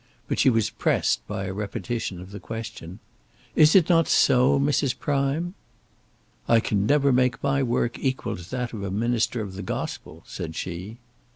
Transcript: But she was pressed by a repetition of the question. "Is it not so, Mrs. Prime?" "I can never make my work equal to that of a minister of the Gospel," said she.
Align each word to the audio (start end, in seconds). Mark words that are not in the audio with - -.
But 0.27 0.39
she 0.39 0.49
was 0.49 0.71
pressed 0.71 1.27
by 1.27 1.45
a 1.45 1.53
repetition 1.53 2.19
of 2.19 2.31
the 2.31 2.39
question. 2.39 2.97
"Is 3.55 3.75
it 3.75 3.87
not 3.87 4.07
so, 4.07 4.59
Mrs. 4.59 4.97
Prime?" 4.97 5.53
"I 6.49 6.59
can 6.59 6.87
never 6.87 7.11
make 7.13 7.43
my 7.43 7.61
work 7.61 7.99
equal 7.99 8.35
to 8.35 8.49
that 8.49 8.73
of 8.73 8.81
a 8.81 8.89
minister 8.89 9.41
of 9.41 9.53
the 9.53 9.61
Gospel," 9.61 10.23
said 10.25 10.55
she. 10.55 10.97